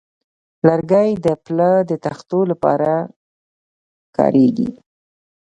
[0.67, 2.91] لرګی د پله د تختو لپاره
[4.17, 4.69] کارېږي.